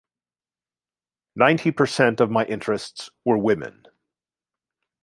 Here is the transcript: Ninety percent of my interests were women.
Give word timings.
Ninety 1.35 1.71
percent 1.71 2.19
of 2.21 2.31
my 2.31 2.43
interests 2.45 3.11
were 3.23 3.37
women. 3.37 3.85